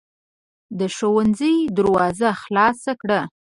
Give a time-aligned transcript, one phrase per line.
[0.79, 3.21] د ښوونځي دروازه خلاصه کړه.